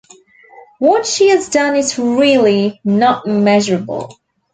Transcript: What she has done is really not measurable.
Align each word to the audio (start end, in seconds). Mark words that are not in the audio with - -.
What 0.79 1.05
she 1.05 1.29
has 1.29 1.47
done 1.47 1.75
is 1.75 1.99
really 1.99 2.81
not 2.83 3.27
measurable. 3.27 4.17